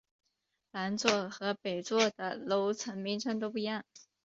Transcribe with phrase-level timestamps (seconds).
[0.71, 3.83] 南座和北座的楼层名称都不一样。